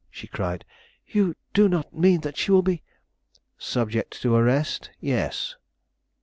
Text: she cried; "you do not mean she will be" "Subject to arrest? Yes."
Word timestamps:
she 0.09 0.25
cried; 0.25 0.65
"you 1.05 1.35
do 1.53 1.69
not 1.69 1.93
mean 1.95 2.19
she 2.33 2.49
will 2.49 2.63
be" 2.63 2.81
"Subject 3.75 4.19
to 4.23 4.33
arrest? 4.33 4.89
Yes." 4.99 5.57